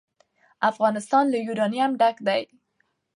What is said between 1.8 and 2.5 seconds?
ډک دی.